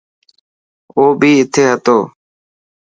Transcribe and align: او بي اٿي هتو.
او 0.95 1.03
بي 1.19 1.31
اٿي 1.43 1.63
هتو. 1.71 1.97